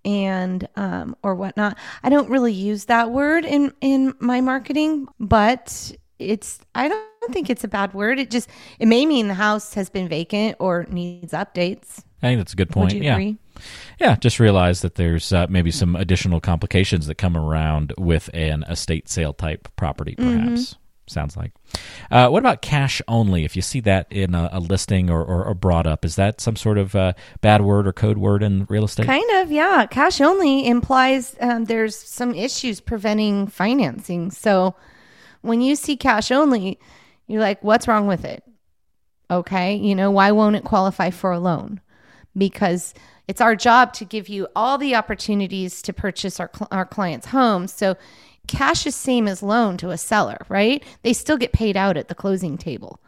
and 0.05 0.69
um, 0.77 1.17
or 1.23 1.35
whatnot. 1.35 1.77
I 2.03 2.09
don't 2.09 2.31
really 2.31 2.53
use 2.53 2.87
that 2.87 3.11
word 3.11 3.45
in 3.45 3.73
in 3.81 4.15
my 4.19 4.41
marketing, 4.41 5.09
but 5.21 5.93
it's 6.19 6.61
I 6.75 6.89
don't 6.89 7.33
think 7.33 7.51
it's 7.51 7.65
a 7.65 7.69
bad 7.69 7.95
word. 7.95 8.19
It 8.19 8.31
just 8.31 8.49
it 8.79 8.87
may 8.87 9.07
mean 9.07 9.29
the 9.29 9.35
house 9.35 9.75
has 9.75 9.89
been 9.89 10.09
vacant 10.09 10.57
or 10.59 10.87
needs 10.91 11.33
updates. 11.33 12.03
I 12.23 12.29
think 12.29 12.41
that's 12.41 12.53
a 12.53 12.57
good 12.57 12.71
point. 12.71 12.95
Yeah. 12.95 13.15
agree? 13.15 13.37
Yeah, 14.01 14.17
just 14.17 14.41
realize 14.41 14.81
that 14.83 14.95
there's 14.95 15.33
uh, 15.33 15.47
maybe 15.49 15.71
some 15.71 15.97
additional 15.97 16.41
complications 16.41 17.07
that 17.07 17.17
come 17.17 17.37
around 17.37 17.93
with 17.99 18.31
an 18.33 18.65
estate 18.65 19.09
sale 19.09 19.33
type 19.33 19.69
property, 19.77 20.15
perhaps. 20.17 20.77
Sounds 21.09 21.37
like. 21.37 21.53
Uh, 22.11 22.29
what 22.29 22.39
about 22.39 22.63
cash 22.63 23.03
only? 23.09 23.45
If 23.45 23.57
you 23.57 23.63
see 23.63 23.81
that 23.81 24.07
in 24.11 24.35
a, 24.35 24.49
a 24.53 24.61
listing 24.61 25.11
or, 25.11 25.23
or, 25.23 25.45
or 25.45 25.55
brought 25.55 25.87
up, 25.87 26.05
is 26.05 26.17
that 26.17 26.41
some 26.41 26.57
sort 26.57 26.79
of 26.79 26.95
uh, 26.95 27.13
bad 27.41 27.63
word 27.63 27.87
or 27.87 27.93
code 27.93 28.19
word 28.19 28.43
in 28.43 28.67
real 28.69 28.85
estate? 28.85 29.07
Kind 29.07 29.31
of, 29.35 29.51
yeah. 29.51 29.87
Cash 29.87 30.21
only 30.21 30.67
implies 30.67 31.37
um, 31.41 31.65
there's 31.65 31.97
some 31.97 32.35
issues 32.35 32.81
preventing 32.81 33.49
financing. 33.49 34.31
So 34.31 34.77
when 35.43 35.61
you 35.61 35.75
see 35.75 35.97
cash 35.97 36.31
only, 36.31 36.79
you're 37.27 37.43
like, 37.43 37.63
what's 37.63 37.89
wrong 37.89 38.07
with 38.07 38.25
it? 38.25 38.45
Okay. 39.31 39.75
You 39.75 39.95
know, 39.95 40.11
why 40.11 40.31
won't 40.31 40.57
it 40.57 40.65
qualify 40.65 41.11
for 41.11 41.33
a 41.33 41.41
loan? 41.41 41.81
Because 42.37 42.95
it's 43.29 43.41
our 43.41 43.55
job 43.55 43.93
to 43.95 44.05
give 44.05 44.29
you 44.29 44.49
all 44.57 44.79
the 44.79 44.95
opportunities 44.95 45.83
to 45.83 45.93
purchase 45.93 46.41
our, 46.41 46.51
our 46.71 46.85
client's 46.85 47.27
homes. 47.29 47.73
So 47.73 47.97
cash 48.47 48.87
is 48.87 48.97
same 48.97 49.29
as 49.29 49.43
loan 49.43 49.77
to 49.79 49.91
a 49.91 49.99
seller, 49.99 50.39
right? 50.49 50.83
They 51.03 51.13
still 51.13 51.37
get 51.37 51.53
paid 51.53 51.77
out 51.77 51.97
at 51.97 52.09
the 52.09 52.15
closing 52.15 52.59
table. 52.59 53.01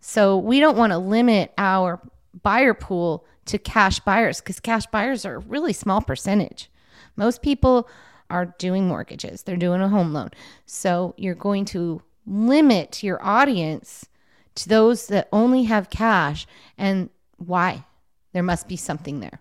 So 0.00 0.36
we 0.36 0.58
don't 0.58 0.76
want 0.76 0.92
to 0.92 0.98
limit 0.98 1.52
our 1.58 2.00
buyer 2.42 2.74
pool 2.74 3.24
to 3.46 3.58
cash 3.58 4.00
buyers 4.00 4.40
because 4.40 4.60
cash 4.60 4.86
buyers 4.86 5.24
are 5.24 5.36
a 5.36 5.40
really 5.40 5.72
small 5.72 6.00
percentage. 6.00 6.70
Most 7.16 7.42
people 7.42 7.88
are 8.30 8.46
doing 8.58 8.88
mortgages, 8.88 9.42
they're 9.42 9.56
doing 9.56 9.82
a 9.82 9.88
home 9.88 10.12
loan. 10.12 10.30
So 10.64 11.14
you're 11.16 11.34
going 11.34 11.66
to 11.66 12.02
limit 12.26 13.02
your 13.02 13.22
audience 13.24 14.06
to 14.54 14.68
those 14.68 15.06
that 15.08 15.28
only 15.32 15.64
have 15.64 15.90
cash. 15.90 16.46
And 16.78 17.10
why? 17.36 17.84
There 18.32 18.42
must 18.42 18.68
be 18.68 18.76
something 18.76 19.20
there. 19.20 19.40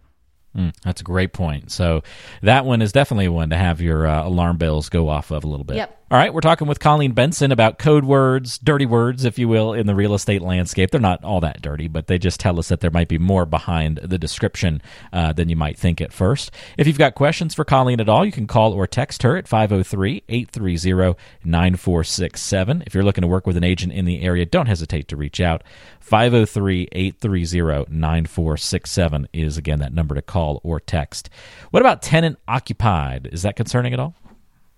Mm, 0.55 0.73
that's 0.83 1.01
a 1.01 1.03
great 1.03 1.33
point. 1.33 1.71
So 1.71 2.03
that 2.41 2.65
one 2.65 2.81
is 2.81 2.91
definitely 2.91 3.29
one 3.29 3.49
to 3.51 3.55
have 3.55 3.81
your 3.81 4.05
uh, 4.05 4.27
alarm 4.27 4.57
bells 4.57 4.89
go 4.89 5.07
off 5.07 5.31
of 5.31 5.43
a 5.43 5.47
little 5.47 5.63
bit. 5.63 5.77
Yep. 5.77 5.97
All 6.11 6.17
right, 6.17 6.33
we're 6.33 6.41
talking 6.41 6.67
with 6.67 6.81
Colleen 6.81 7.13
Benson 7.13 7.53
about 7.53 7.79
code 7.79 8.03
words, 8.03 8.57
dirty 8.57 8.85
words, 8.85 9.23
if 9.23 9.39
you 9.39 9.47
will, 9.47 9.71
in 9.71 9.87
the 9.87 9.95
real 9.95 10.13
estate 10.13 10.41
landscape. 10.41 10.91
They're 10.91 10.99
not 10.99 11.23
all 11.23 11.39
that 11.39 11.61
dirty, 11.61 11.87
but 11.87 12.07
they 12.07 12.17
just 12.17 12.37
tell 12.37 12.59
us 12.59 12.67
that 12.67 12.81
there 12.81 12.91
might 12.91 13.07
be 13.07 13.17
more 13.17 13.45
behind 13.45 13.95
the 13.99 14.17
description 14.17 14.81
uh, 15.13 15.31
than 15.31 15.47
you 15.47 15.55
might 15.55 15.77
think 15.77 16.01
at 16.01 16.11
first. 16.11 16.51
If 16.77 16.85
you've 16.85 16.97
got 16.97 17.15
questions 17.15 17.55
for 17.55 17.63
Colleen 17.63 18.01
at 18.01 18.09
all, 18.09 18.25
you 18.25 18.33
can 18.33 18.45
call 18.45 18.73
or 18.73 18.87
text 18.87 19.23
her 19.23 19.37
at 19.37 19.47
503 19.47 20.23
830 20.27 21.15
9467. 21.45 22.83
If 22.85 22.93
you're 22.93 23.05
looking 23.05 23.21
to 23.21 23.27
work 23.29 23.47
with 23.47 23.55
an 23.55 23.63
agent 23.63 23.93
in 23.93 24.03
the 24.03 24.21
area, 24.21 24.45
don't 24.45 24.67
hesitate 24.67 25.07
to 25.07 25.15
reach 25.15 25.39
out. 25.39 25.63
503 26.01 26.89
830 26.91 27.85
9467 27.89 29.29
is 29.31 29.57
again 29.57 29.79
that 29.79 29.93
number 29.93 30.15
to 30.15 30.21
call 30.21 30.59
or 30.61 30.81
text. 30.81 31.29
What 31.69 31.79
about 31.79 32.01
tenant 32.01 32.37
occupied? 32.49 33.29
Is 33.31 33.43
that 33.43 33.55
concerning 33.55 33.93
at 33.93 33.99
all? 34.01 34.13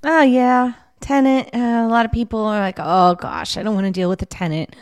Oh, 0.03 0.21
yeah 0.21 0.73
tenant 1.03 1.49
uh, 1.53 1.85
a 1.85 1.87
lot 1.87 2.05
of 2.05 2.11
people 2.11 2.39
are 2.39 2.59
like 2.59 2.79
oh 2.79 3.13
gosh 3.15 3.57
i 3.57 3.63
don't 3.63 3.75
want 3.75 3.85
to 3.85 3.91
deal 3.91 4.09
with 4.09 4.21
a 4.21 4.25
tenant. 4.25 4.75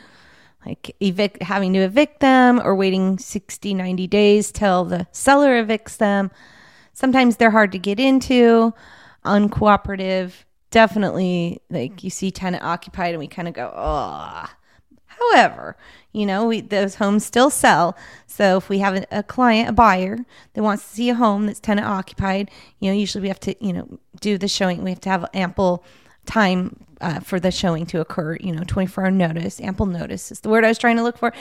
Like 0.66 0.96
evict 1.00 1.42
having 1.42 1.74
to 1.74 1.80
evict 1.80 2.20
them 2.20 2.62
or 2.64 2.76
waiting 2.76 3.18
60 3.18 3.74
90 3.74 4.08
days 4.08 4.52
till 4.52 4.86
the 4.86 5.08
seller 5.12 5.64
evicts 5.64 5.98
them. 5.98 6.30
Sometimes 6.94 7.38
they're 7.38 7.52
hard 7.52 7.72
to 7.72 7.80
get 7.80 8.00
into 8.00 8.74
uncooperative. 9.26 10.34
Definitely 10.70 11.62
like 11.70 12.04
you 12.04 12.10
see 12.10 12.32
tenant 12.32 12.64
occupied 12.64 13.12
and 13.12 13.20
we 13.20 13.28
kind 13.28 13.48
of 13.48 13.54
go 13.56 13.74
oh 13.76 14.46
however 15.06 15.76
you 16.14 16.26
know 16.26 16.46
we, 16.46 16.62
those 16.62 16.96
homes 16.96 17.26
still 17.26 17.50
sell. 17.50 17.98
So 18.28 18.58
if 18.58 18.70
we 18.70 18.80
have 18.80 18.98
a, 18.98 19.06
a 19.12 19.24
client 19.24 19.70
a 19.70 19.74
buyer 19.74 20.20
that 20.54 20.62
wants 20.62 20.84
to 20.84 20.90
see 20.90 21.10
a 21.10 21.16
home 21.16 21.48
that's 21.48 21.60
tenant 21.60 21.88
occupied 21.88 22.52
you 22.80 22.92
know 22.92 22.96
usually 22.96 23.24
we 23.24 23.30
have 23.30 23.40
to 23.42 23.56
you 23.66 23.74
know 23.74 24.00
do 24.20 24.38
the 24.38 24.48
showing. 24.48 24.84
We 24.84 24.92
have 24.92 25.02
to 25.02 25.10
have 25.10 25.28
ample 25.34 25.84
time 26.26 26.86
uh, 27.02 27.20
for 27.20 27.40
the 27.40 27.52
showing 27.52 27.86
to 27.88 28.00
occur, 28.00 28.38
you 28.40 28.52
know, 28.52 28.64
24 28.68 29.06
hour 29.06 29.12
notice, 29.12 29.60
ample 29.60 29.86
notice 29.86 30.32
is 30.32 30.42
the 30.42 30.50
word 30.50 30.64
I 30.64 30.70
was 30.70 30.78
trying 30.78 30.98
to 30.98 31.04
look 31.04 31.18
for. 31.18 31.34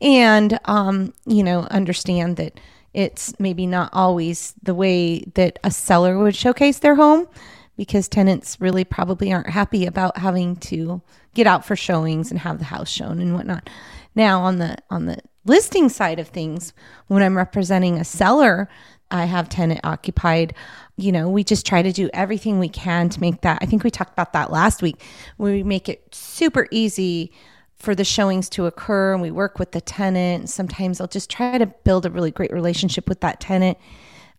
And, 0.00 0.58
um, 0.64 1.14
you 1.26 1.42
know, 1.42 1.60
understand 1.70 2.36
that 2.36 2.58
it's 2.92 3.38
maybe 3.38 3.66
not 3.66 3.90
always 3.92 4.54
the 4.62 4.74
way 4.74 5.20
that 5.34 5.58
a 5.62 5.70
seller 5.70 6.18
would 6.18 6.34
showcase 6.34 6.78
their 6.78 6.94
home 6.94 7.28
because 7.76 8.08
tenants 8.08 8.60
really 8.60 8.84
probably 8.84 9.32
aren't 9.32 9.50
happy 9.50 9.86
about 9.86 10.16
having 10.18 10.56
to 10.56 11.02
get 11.34 11.46
out 11.46 11.64
for 11.64 11.76
showings 11.76 12.30
and 12.30 12.40
have 12.40 12.58
the 12.58 12.64
house 12.64 12.90
shown 12.90 13.20
and 13.20 13.34
whatnot. 13.34 13.68
Now 14.14 14.40
on 14.40 14.56
the 14.58 14.78
on 14.88 15.04
the 15.04 15.18
listing 15.44 15.88
side 15.88 16.18
of 16.18 16.28
things, 16.28 16.72
when 17.06 17.22
I'm 17.22 17.36
representing 17.36 17.98
a 17.98 18.04
seller, 18.04 18.68
I 19.10 19.24
have 19.24 19.48
tenant 19.48 19.80
occupied 19.84 20.54
you 20.96 21.12
know, 21.12 21.28
we 21.28 21.44
just 21.44 21.66
try 21.66 21.82
to 21.82 21.92
do 21.92 22.08
everything 22.14 22.58
we 22.58 22.68
can 22.68 23.08
to 23.10 23.20
make 23.20 23.42
that. 23.42 23.58
I 23.60 23.66
think 23.66 23.84
we 23.84 23.90
talked 23.90 24.12
about 24.12 24.32
that 24.32 24.50
last 24.50 24.80
week. 24.80 25.02
We 25.36 25.62
make 25.62 25.88
it 25.88 26.14
super 26.14 26.66
easy 26.70 27.32
for 27.76 27.94
the 27.94 28.04
showings 28.04 28.48
to 28.50 28.64
occur 28.64 29.12
and 29.12 29.20
we 29.20 29.30
work 29.30 29.58
with 29.58 29.72
the 29.72 29.82
tenant. 29.82 30.48
Sometimes 30.48 31.00
I'll 31.00 31.06
just 31.06 31.28
try 31.28 31.58
to 31.58 31.66
build 31.66 32.06
a 32.06 32.10
really 32.10 32.30
great 32.30 32.50
relationship 32.50 33.08
with 33.08 33.20
that 33.20 33.40
tenant 33.40 33.76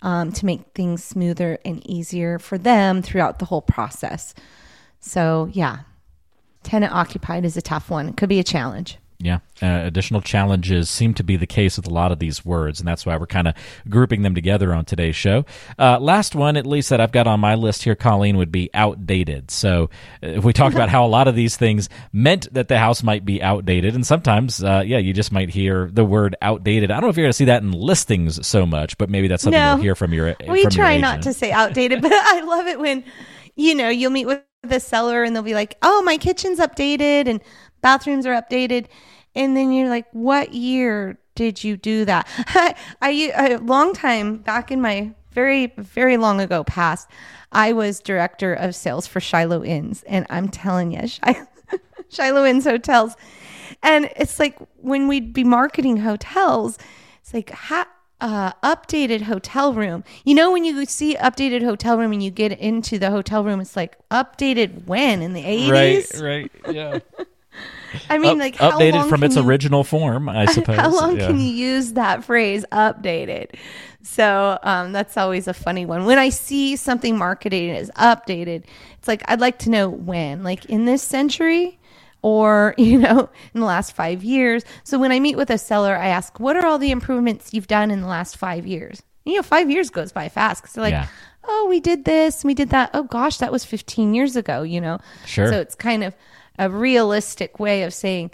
um, 0.01 0.31
to 0.31 0.45
make 0.45 0.61
things 0.73 1.03
smoother 1.03 1.59
and 1.63 1.85
easier 1.87 2.39
for 2.39 2.57
them 2.57 3.03
throughout 3.03 3.37
the 3.37 3.45
whole 3.45 3.61
process. 3.61 4.33
So, 4.99 5.49
yeah, 5.53 5.81
tenant 6.63 6.91
occupied 6.91 7.45
is 7.45 7.55
a 7.55 7.61
tough 7.61 7.91
one. 7.91 8.09
It 8.09 8.17
could 8.17 8.29
be 8.29 8.39
a 8.39 8.43
challenge. 8.43 8.97
Yeah, 9.19 9.39
uh, 9.63 9.81
additional 9.83 10.21
challenges 10.21 10.91
seem 10.91 11.15
to 11.15 11.23
be 11.23 11.37
the 11.37 11.47
case 11.47 11.75
with 11.75 11.87
a 11.87 11.89
lot 11.89 12.11
of 12.11 12.19
these 12.19 12.45
words, 12.45 12.79
and 12.79 12.87
that's 12.87 13.03
why 13.03 13.17
we're 13.17 13.25
kind 13.25 13.47
of 13.47 13.55
grouping 13.89 14.21
them 14.21 14.35
together 14.35 14.71
on 14.75 14.85
today's 14.85 15.15
show. 15.15 15.43
Uh, 15.79 15.97
last 15.99 16.35
one, 16.35 16.55
at 16.55 16.67
least 16.67 16.91
that 16.91 17.01
I've 17.01 17.11
got 17.11 17.25
on 17.25 17.39
my 17.39 17.55
list 17.55 17.81
here, 17.83 17.95
Colleen, 17.95 18.37
would 18.37 18.51
be 18.51 18.69
outdated. 18.75 19.49
So 19.49 19.89
uh, 20.21 20.39
we 20.41 20.53
talked 20.53 20.75
about 20.75 20.89
how 20.89 21.03
a 21.03 21.07
lot 21.07 21.27
of 21.27 21.33
these 21.33 21.57
things 21.57 21.89
meant 22.13 22.53
that 22.53 22.67
the 22.67 22.77
house 22.77 23.01
might 23.01 23.25
be 23.25 23.41
outdated, 23.41 23.95
and 23.95 24.05
sometimes, 24.05 24.63
uh, 24.63 24.83
yeah, 24.85 24.99
you 24.99 25.13
just 25.13 25.31
might 25.31 25.49
hear 25.49 25.89
the 25.91 26.05
word 26.05 26.35
outdated. 26.43 26.91
I 26.91 26.95
don't 26.95 27.05
know 27.05 27.09
if 27.09 27.17
you're 27.17 27.25
going 27.25 27.31
to 27.31 27.37
see 27.37 27.45
that 27.45 27.63
in 27.63 27.71
listings 27.71 28.45
so 28.45 28.67
much, 28.67 28.99
but 28.99 29.09
maybe 29.09 29.27
that's 29.27 29.41
something 29.41 29.59
no, 29.59 29.73
you'll 29.73 29.81
hear 29.81 29.95
from 29.95 30.13
your. 30.13 30.35
We 30.47 30.61
from 30.61 30.71
try 30.71 30.91
your 30.93 31.01
not 31.01 31.23
to 31.23 31.33
say 31.33 31.51
outdated, 31.51 32.01
but 32.03 32.13
I 32.13 32.41
love 32.41 32.67
it 32.67 32.79
when 32.79 33.03
you 33.55 33.73
know 33.73 33.89
you'll 33.89 34.11
meet 34.11 34.27
with 34.27 34.43
the 34.61 34.79
seller 34.79 35.23
and 35.23 35.35
they'll 35.35 35.43
be 35.43 35.53
like, 35.53 35.75
"Oh, 35.81 36.01
my 36.03 36.17
kitchen's 36.17 36.59
updated," 36.59 37.27
and 37.27 37.41
bathrooms 37.81 38.25
are 38.25 38.39
updated. 38.39 38.85
And 39.35 39.55
then 39.55 39.71
you're 39.71 39.89
like, 39.89 40.07
what 40.11 40.53
year 40.53 41.19
did 41.35 41.63
you 41.63 41.77
do 41.77 42.05
that? 42.05 42.27
I, 43.01 43.31
a 43.35 43.57
long 43.57 43.93
time 43.93 44.37
back 44.37 44.71
in 44.71 44.81
my 44.81 45.13
very, 45.31 45.67
very 45.77 46.17
long 46.17 46.41
ago 46.41 46.63
past, 46.63 47.07
I 47.51 47.71
was 47.73 47.99
director 47.99 48.53
of 48.53 48.75
sales 48.75 49.05
for 49.05 49.19
Shiloh 49.19 49.63
Inns. 49.63 50.03
And 50.03 50.25
I'm 50.29 50.49
telling 50.49 50.91
you, 50.91 51.07
Shiloh 52.09 52.45
Inns 52.45 52.63
hotels. 52.63 53.15
And 53.83 54.09
it's 54.15 54.39
like 54.39 54.57
when 54.77 55.07
we'd 55.07 55.33
be 55.33 55.43
marketing 55.43 55.97
hotels, 55.97 56.79
it's 57.21 57.33
like, 57.33 57.51
ha- 57.51 57.87
uh, 58.19 58.51
updated 58.63 59.21
hotel 59.21 59.73
room. 59.73 60.03
You 60.25 60.33
know, 60.33 60.51
when 60.51 60.65
you 60.65 60.85
see 60.85 61.15
updated 61.15 61.63
hotel 61.63 61.97
room 61.97 62.11
and 62.11 62.23
you 62.23 62.31
get 62.31 62.51
into 62.51 62.97
the 62.97 63.11
hotel 63.11 63.43
room, 63.43 63.59
it's 63.59 63.75
like 63.75 63.97
updated 64.09 64.87
when 64.87 65.21
in 65.21 65.33
the 65.33 65.43
80s? 65.43 66.19
Right, 66.19 66.51
right. 66.65 66.73
Yeah. 66.73 66.99
I 68.09 68.17
mean, 68.17 68.33
Up, 68.33 68.37
like 68.37 68.55
updated 68.57 69.09
from 69.09 69.23
its 69.23 69.35
you, 69.35 69.43
original 69.43 69.83
form, 69.83 70.29
I 70.29 70.45
suppose. 70.51 70.77
How 70.77 70.93
long 70.93 71.17
yeah. 71.17 71.27
can 71.27 71.39
you 71.39 71.49
use 71.49 71.93
that 71.93 72.23
phrase, 72.23 72.65
updated? 72.71 73.55
So 74.01 74.57
um, 74.63 74.93
that's 74.93 75.17
always 75.17 75.47
a 75.47 75.53
funny 75.53 75.85
one. 75.85 76.05
When 76.05 76.17
I 76.17 76.29
see 76.29 76.75
something 76.75 77.17
marketed 77.17 77.75
as 77.75 77.91
updated, 77.91 78.63
it's 78.97 79.07
like 79.07 79.21
I'd 79.29 79.41
like 79.41 79.59
to 79.59 79.69
know 79.69 79.89
when, 79.89 80.43
like 80.43 80.65
in 80.65 80.85
this 80.85 81.03
century, 81.03 81.77
or 82.21 82.73
you 82.77 82.99
know, 82.99 83.29
in 83.53 83.59
the 83.59 83.65
last 83.65 83.93
five 83.93 84.23
years. 84.23 84.63
So 84.83 84.97
when 84.97 85.11
I 85.11 85.19
meet 85.19 85.35
with 85.35 85.49
a 85.49 85.57
seller, 85.57 85.95
I 85.95 86.07
ask, 86.07 86.39
"What 86.39 86.55
are 86.55 86.65
all 86.65 86.77
the 86.77 86.91
improvements 86.91 87.53
you've 87.53 87.67
done 87.67 87.91
in 87.91 88.01
the 88.01 88.07
last 88.07 88.37
five 88.37 88.65
years?" 88.65 89.01
you 89.25 89.35
know, 89.35 89.43
five 89.43 89.69
years 89.69 89.89
goes 89.89 90.13
by 90.13 90.29
fast 90.29 90.61
because 90.61 90.73
they're 90.73 90.83
like, 90.83 90.91
yeah. 90.93 91.07
"Oh, 91.43 91.67
we 91.69 91.81
did 91.81 92.05
this, 92.05 92.45
we 92.45 92.53
did 92.53 92.69
that. 92.69 92.91
Oh 92.93 93.03
gosh, 93.03 93.37
that 93.37 93.51
was 93.51 93.65
15 93.65 94.13
years 94.13 94.35
ago." 94.37 94.63
You 94.63 94.79
know, 94.79 94.99
sure. 95.25 95.51
So 95.51 95.59
it's 95.59 95.75
kind 95.75 96.03
of 96.03 96.15
a 96.57 96.69
realistic 96.69 97.59
way 97.59 97.83
of 97.83 97.93
saying, 97.93 98.31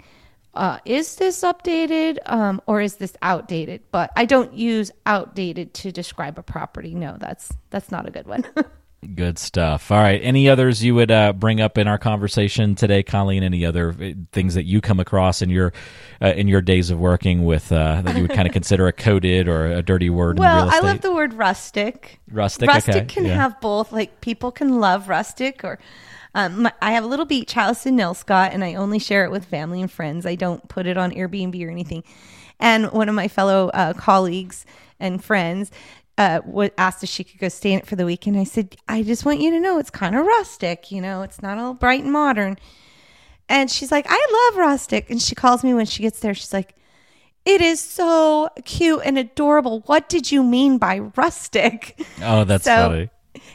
uh, 0.54 0.78
is 0.84 1.16
this 1.16 1.42
updated 1.42 2.18
um, 2.26 2.60
or 2.66 2.80
is 2.80 2.96
this 2.96 3.16
outdated? 3.22 3.82
But 3.90 4.10
I 4.16 4.24
don't 4.24 4.54
use 4.54 4.90
outdated 5.04 5.74
to 5.74 5.92
describe 5.92 6.38
a 6.38 6.42
property. 6.42 6.94
No, 6.94 7.16
that's 7.18 7.52
that's 7.70 7.90
not 7.90 8.06
a 8.06 8.10
good 8.10 8.26
one. 8.26 8.44
Good 9.14 9.38
stuff. 9.38 9.90
All 9.90 9.98
right. 9.98 10.20
Any 10.22 10.48
others 10.48 10.82
you 10.82 10.94
would 10.94 11.10
uh, 11.10 11.32
bring 11.34 11.60
up 11.60 11.76
in 11.76 11.86
our 11.86 11.98
conversation 11.98 12.74
today, 12.74 13.02
Colleen? 13.02 13.42
Any 13.42 13.66
other 13.66 13.90
uh, 13.90 14.12
things 14.32 14.54
that 14.54 14.64
you 14.64 14.80
come 14.80 14.98
across 14.98 15.42
in 15.42 15.50
your 15.50 15.72
uh, 16.22 16.28
in 16.28 16.48
your 16.48 16.62
days 16.62 16.90
of 16.90 16.98
working 16.98 17.44
with 17.44 17.70
uh, 17.70 18.00
that 18.02 18.16
you 18.16 18.22
would 18.22 18.32
kind 18.32 18.48
of 18.48 18.54
consider 18.54 18.86
a 18.86 18.92
coded 18.92 19.46
or 19.46 19.66
a 19.66 19.82
dirty 19.82 20.08
word? 20.08 20.38
Well, 20.38 20.70
I 20.70 20.80
love 20.80 21.02
the 21.02 21.12
word 21.12 21.34
rustic. 21.34 22.18
Rustic. 22.30 22.68
Rustic 22.68 22.94
okay. 22.94 23.04
can 23.04 23.26
yeah. 23.26 23.34
have 23.34 23.60
both. 23.60 23.92
Like 23.92 24.20
people 24.20 24.50
can 24.50 24.80
love 24.80 25.08
rustic 25.08 25.64
or 25.64 25.78
um, 26.34 26.62
my, 26.62 26.72
I 26.82 26.92
have 26.92 27.04
a 27.04 27.06
little 27.06 27.26
beach 27.26 27.52
house 27.52 27.86
in 27.86 27.96
Nelscott, 27.96 28.52
and 28.52 28.64
I 28.64 28.74
only 28.74 28.98
share 28.98 29.24
it 29.24 29.30
with 29.30 29.44
family 29.44 29.80
and 29.80 29.90
friends. 29.90 30.26
I 30.26 30.34
don't 30.34 30.66
put 30.68 30.86
it 30.86 30.96
on 30.96 31.12
Airbnb 31.12 31.64
or 31.64 31.70
anything. 31.70 32.02
And 32.58 32.90
one 32.92 33.08
of 33.08 33.14
my 33.14 33.28
fellow 33.28 33.68
uh, 33.68 33.92
colleagues 33.94 34.66
and 34.98 35.22
friends 35.22 35.70
uh, 36.18 36.40
asked 36.78 37.02
if 37.02 37.08
she 37.08 37.24
could 37.24 37.40
go 37.40 37.48
stay 37.48 37.72
in 37.72 37.80
it 37.80 37.86
for 37.86 37.96
the 37.96 38.06
weekend. 38.06 38.36
I 38.36 38.44
said, 38.44 38.76
I 38.88 39.02
just 39.02 39.24
want 39.24 39.40
you 39.40 39.50
to 39.50 39.60
know 39.60 39.78
it's 39.78 39.90
kind 39.90 40.16
of 40.16 40.24
rustic. 40.26 40.90
You 40.90 41.00
know, 41.00 41.22
it's 41.22 41.42
not 41.42 41.58
all 41.58 41.74
bright 41.74 42.02
and 42.02 42.12
modern. 42.12 42.56
And 43.48 43.70
she's 43.70 43.92
like, 43.92 44.06
I 44.08 44.50
love 44.52 44.58
rustic. 44.58 45.10
And 45.10 45.20
she 45.20 45.34
calls 45.34 45.62
me 45.62 45.74
when 45.74 45.86
she 45.86 46.02
gets 46.02 46.20
there. 46.20 46.34
She's 46.34 46.52
like, 46.52 46.74
it 47.44 47.60
is 47.60 47.78
so 47.80 48.48
cute 48.64 49.02
and 49.04 49.18
adorable. 49.18 49.80
What 49.86 50.08
did 50.08 50.32
you 50.32 50.42
mean 50.42 50.78
by 50.78 51.00
rustic? 51.00 52.00
Oh, 52.22 52.44
that's 52.44 52.64
so, 52.64 52.88
funny 52.88 53.10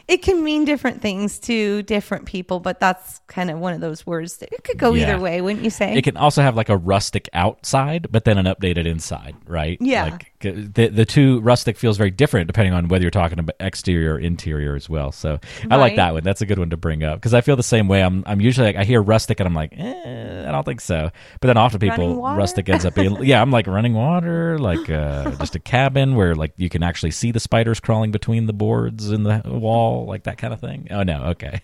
it 0.07 0.21
can 0.21 0.43
mean 0.43 0.65
different 0.65 1.01
things 1.01 1.39
to 1.39 1.83
different 1.83 2.25
people, 2.25 2.59
but 2.59 2.79
that's 2.79 3.19
kind 3.27 3.49
of 3.49 3.59
one 3.59 3.73
of 3.73 3.81
those 3.81 4.05
words 4.05 4.37
that 4.37 4.51
it 4.51 4.63
could 4.63 4.77
go 4.77 4.93
yeah. 4.93 5.03
either 5.03 5.19
way, 5.19 5.41
wouldn't 5.41 5.63
you 5.63 5.69
say? 5.69 5.95
It 5.95 6.03
can 6.03 6.17
also 6.17 6.41
have 6.41 6.55
like 6.55 6.69
a 6.69 6.77
rustic 6.77 7.29
outside, 7.33 8.07
but 8.11 8.25
then 8.25 8.37
an 8.37 8.45
updated 8.45 8.85
inside, 8.85 9.35
right? 9.45 9.77
Yeah. 9.81 10.05
Like 10.05 10.28
the 10.41 10.89
the 10.91 11.05
two 11.05 11.41
rustic 11.41 11.77
feels 11.77 11.97
very 11.97 12.11
different 12.11 12.47
depending 12.47 12.73
on 12.73 12.87
whether 12.87 13.01
you're 13.01 13.11
talking 13.11 13.39
about 13.39 13.55
exterior 13.59 14.15
or 14.15 14.19
interior 14.19 14.75
as 14.75 14.89
well. 14.89 15.11
So 15.11 15.31
right. 15.31 15.71
I 15.71 15.75
like 15.75 15.95
that 15.97 16.13
one. 16.13 16.23
That's 16.23 16.41
a 16.41 16.45
good 16.45 16.59
one 16.59 16.69
to 16.69 16.77
bring 16.77 17.03
up 17.03 17.19
because 17.19 17.33
I 17.33 17.41
feel 17.41 17.55
the 17.55 17.63
same 17.63 17.87
way. 17.87 18.01
I'm 18.01 18.23
I'm 18.25 18.39
usually 18.39 18.67
like 18.67 18.77
I 18.77 18.85
hear 18.85 19.01
rustic 19.01 19.39
and 19.39 19.47
I'm 19.47 19.53
like, 19.53 19.73
eh, 19.77 20.45
I 20.47 20.51
don't 20.51 20.63
think 20.63 20.81
so. 20.81 21.11
But 21.41 21.47
then 21.47 21.57
often 21.57 21.79
people 21.79 22.21
rustic 22.21 22.69
ends 22.69 22.85
up 22.85 22.95
being 22.95 23.21
yeah, 23.23 23.41
I'm 23.41 23.51
like 23.51 23.67
running 23.67 23.93
water, 23.93 24.57
like 24.57 24.89
uh, 24.89 25.31
just 25.39 25.55
a 25.55 25.59
cabin 25.59 26.15
where 26.15 26.35
like 26.35 26.53
you 26.57 26.69
can 26.69 26.83
actually 26.83 27.11
see 27.11 27.31
the 27.31 27.39
spiders 27.39 27.79
crawling 27.79 28.11
between 28.11 28.45
the 28.45 28.53
boards 28.53 29.11
in 29.11 29.23
the 29.23 29.41
wall, 29.45 30.05
like 30.05 30.23
that 30.23 30.37
kind 30.37 30.53
of 30.53 30.61
thing. 30.61 30.87
Oh 30.89 31.03
no, 31.03 31.23
okay. 31.25 31.61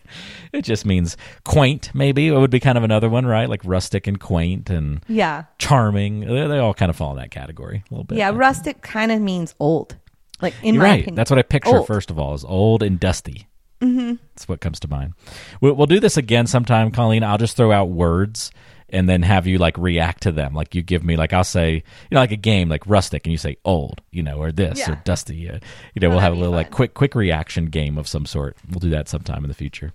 It 0.51 0.63
just 0.63 0.85
means 0.85 1.15
quaint. 1.43 1.91
Maybe 1.93 2.27
it 2.27 2.37
would 2.37 2.51
be 2.51 2.59
kind 2.59 2.77
of 2.77 2.83
another 2.83 3.09
one, 3.09 3.25
right? 3.25 3.49
Like 3.49 3.61
rustic 3.63 4.07
and 4.07 4.19
quaint 4.19 4.69
and 4.69 5.03
yeah, 5.07 5.45
charming. 5.59 6.21
They, 6.21 6.47
they 6.47 6.59
all 6.59 6.73
kind 6.73 6.89
of 6.89 6.95
fall 6.95 7.11
in 7.11 7.17
that 7.17 7.31
category 7.31 7.83
a 7.89 7.93
little 7.93 8.03
bit. 8.03 8.17
Yeah, 8.17 8.31
rustic 8.33 8.64
rustic 8.65 8.81
kind 8.81 9.11
of 9.11 9.21
means 9.21 9.53
old. 9.59 9.95
Like 10.41 10.53
in 10.63 10.75
You're 10.75 10.83
my 10.83 10.89
right. 10.89 10.99
opinion. 11.01 11.15
That's 11.15 11.29
what 11.29 11.39
I 11.39 11.43
picture 11.43 11.77
old. 11.77 11.87
first 11.87 12.11
of 12.11 12.19
all 12.19 12.33
is 12.33 12.43
old 12.43 12.83
and 12.83 12.99
dusty. 12.99 13.47
Mm-hmm. 13.81 14.15
That's 14.33 14.47
what 14.47 14.61
comes 14.61 14.79
to 14.81 14.87
mind. 14.87 15.13
We'll, 15.61 15.73
we'll 15.73 15.87
do 15.87 15.99
this 15.99 16.17
again 16.17 16.47
sometime, 16.47 16.91
Colleen. 16.91 17.23
I'll 17.23 17.37
just 17.37 17.55
throw 17.55 17.71
out 17.71 17.89
words 17.89 18.51
and 18.89 19.09
then 19.09 19.21
have 19.23 19.47
you 19.47 19.57
like 19.57 19.77
react 19.77 20.23
to 20.23 20.31
them. 20.31 20.53
Like 20.53 20.75
you 20.75 20.81
give 20.81 21.03
me 21.03 21.15
like 21.17 21.33
I'll 21.33 21.43
say 21.43 21.73
you 21.73 21.81
know 22.11 22.19
like 22.19 22.31
a 22.31 22.35
game 22.37 22.69
like 22.69 22.85
rustic 22.87 23.25
and 23.25 23.31
you 23.31 23.37
say 23.37 23.57
old, 23.65 24.01
you 24.11 24.21
know, 24.23 24.37
or 24.37 24.51
this 24.51 24.79
Yeah. 24.79 24.91
or 24.93 25.01
dusty. 25.03 25.49
Uh, 25.49 25.59
you 25.93 25.99
know, 26.01 26.07
Oh, 26.07 26.09
we'll 26.11 26.19
have 26.19 26.33
a 26.33 26.35
little 26.35 26.53
like 26.53 26.71
quick 26.71 26.93
quick 26.93 27.15
reaction 27.15 27.65
game 27.67 27.97
of 27.97 28.07
some 28.07 28.25
sort. 28.25 28.57
We'll 28.69 28.79
do 28.79 28.89
that 28.91 29.07
sometime 29.09 29.43
in 29.43 29.47
the 29.49 29.53
future. 29.55 29.93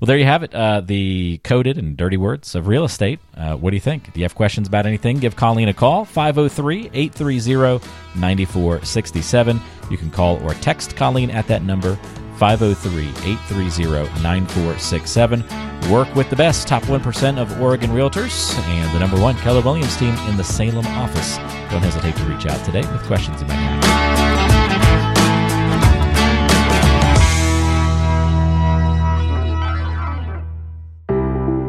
Well, 0.00 0.06
there 0.06 0.18
you 0.18 0.24
have 0.26 0.42
it. 0.42 0.54
Uh, 0.54 0.80
the 0.82 1.40
coded 1.44 1.78
and 1.78 1.96
dirty 1.96 2.16
words 2.18 2.54
of 2.54 2.66
real 2.66 2.84
estate. 2.84 3.18
Uh, 3.36 3.56
what 3.56 3.70
do 3.70 3.76
you 3.76 3.80
think? 3.80 4.12
Do 4.12 4.20
you 4.20 4.24
have 4.24 4.34
questions 4.34 4.68
about 4.68 4.84
anything? 4.84 5.18
Give 5.20 5.34
Colleen 5.36 5.68
a 5.68 5.72
call 5.74 6.04
503 6.04 6.90
830 6.92 7.80
9467. 8.16 9.60
You 9.90 9.96
can 9.96 10.10
call 10.10 10.36
or 10.42 10.54
text 10.54 10.96
Colleen 10.96 11.30
at 11.30 11.46
that 11.48 11.62
number 11.62 11.98
503 12.38 13.08
830 13.08 14.22
9467. 14.22 15.44
Work 15.90 16.14
with 16.14 16.30
the 16.30 16.36
best 16.36 16.66
top 16.66 16.82
1% 16.84 17.38
of 17.38 17.60
Oregon 17.60 17.90
realtors 17.90 18.56
and 18.58 18.94
the 18.94 18.98
number 18.98 19.20
one 19.20 19.36
Keller 19.36 19.60
Williams 19.60 19.96
team 19.96 20.14
in 20.28 20.36
the 20.36 20.44
Salem 20.44 20.86
office. 20.86 21.36
Don't 21.70 21.82
hesitate 21.82 22.16
to 22.16 22.24
reach 22.24 22.46
out 22.46 22.64
today 22.64 22.80
with 22.80 23.02
questions 23.02 23.40
you 23.42 23.48
might 23.48 23.54
have. 23.54 24.14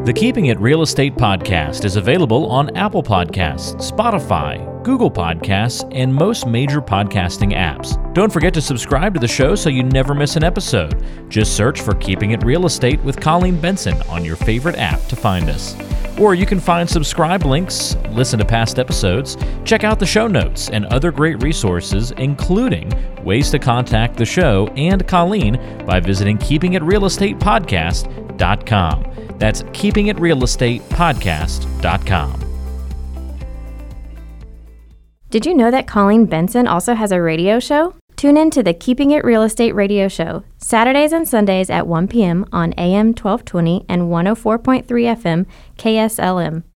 The 0.06 0.12
Keeping 0.12 0.46
It 0.46 0.60
Real 0.60 0.82
Estate 0.82 1.16
podcast 1.16 1.84
is 1.84 1.96
available 1.96 2.48
on 2.48 2.74
Apple 2.76 3.02
Podcasts, 3.02 3.90
Spotify, 3.90 4.75
Google 4.86 5.10
Podcasts, 5.10 5.86
and 5.92 6.14
most 6.14 6.46
major 6.46 6.80
podcasting 6.80 7.52
apps. 7.52 8.00
Don't 8.14 8.32
forget 8.32 8.54
to 8.54 8.60
subscribe 8.60 9.14
to 9.14 9.20
the 9.20 9.26
show 9.26 9.56
so 9.56 9.68
you 9.68 9.82
never 9.82 10.14
miss 10.14 10.36
an 10.36 10.44
episode. 10.44 11.04
Just 11.28 11.56
search 11.56 11.80
for 11.80 11.96
Keeping 11.96 12.30
It 12.30 12.44
Real 12.44 12.66
Estate 12.66 13.02
with 13.02 13.20
Colleen 13.20 13.60
Benson 13.60 14.00
on 14.02 14.24
your 14.24 14.36
favorite 14.36 14.76
app 14.76 15.04
to 15.08 15.16
find 15.16 15.50
us. 15.50 15.74
Or 16.20 16.36
you 16.36 16.46
can 16.46 16.60
find 16.60 16.88
subscribe 16.88 17.44
links, 17.44 17.96
listen 18.10 18.38
to 18.38 18.44
past 18.44 18.78
episodes, 18.78 19.36
check 19.64 19.82
out 19.82 19.98
the 19.98 20.06
show 20.06 20.28
notes, 20.28 20.70
and 20.70 20.86
other 20.86 21.10
great 21.10 21.42
resources, 21.42 22.12
including 22.12 22.92
ways 23.24 23.50
to 23.50 23.58
contact 23.58 24.16
the 24.16 24.24
show 24.24 24.68
and 24.76 25.04
Colleen 25.08 25.58
by 25.84 25.98
visiting 25.98 26.38
keepingitrealestatepodcast.com. 26.38 29.12
That's 29.36 29.62
keepingitrealestatepodcast.com. 29.62 32.45
Did 35.28 35.44
you 35.44 35.54
know 35.54 35.72
that 35.72 35.88
Colleen 35.88 36.26
Benson 36.26 36.68
also 36.68 36.94
has 36.94 37.10
a 37.10 37.20
radio 37.20 37.58
show? 37.58 37.96
Tune 38.14 38.36
in 38.36 38.48
to 38.50 38.62
the 38.62 38.72
Keeping 38.72 39.10
It 39.10 39.24
Real 39.24 39.42
Estate 39.42 39.74
radio 39.74 40.06
show, 40.06 40.44
Saturdays 40.56 41.12
and 41.12 41.28
Sundays 41.28 41.68
at 41.68 41.88
1 41.88 42.06
p.m. 42.06 42.46
on 42.52 42.72
AM 42.74 43.08
1220 43.08 43.84
and 43.88 44.02
104.3 44.02 44.86
FM 44.86 45.46
KSLM. 45.76 46.62